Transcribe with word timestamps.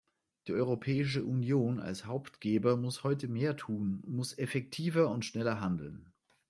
Die 0.47 0.53
Europäische 0.53 1.23
Union 1.23 1.79
als 1.79 2.05
Hauptgeber 2.05 2.75
muss 2.75 3.03
heute 3.03 3.27
mehr 3.27 3.55
tun, 3.55 4.01
muss 4.07 4.35
effektiver 4.35 5.09
und 5.11 5.25
schneller 5.25 5.59
handeln. 5.61 6.11